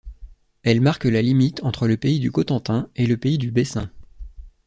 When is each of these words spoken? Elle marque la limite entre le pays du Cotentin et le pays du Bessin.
Elle 0.63 0.81
marque 0.81 1.05
la 1.05 1.21
limite 1.21 1.61
entre 1.63 1.87
le 1.87 1.95
pays 1.95 2.19
du 2.19 2.31
Cotentin 2.31 2.89
et 2.95 3.05
le 3.05 3.17
pays 3.17 3.37
du 3.37 3.51
Bessin. 3.51 3.91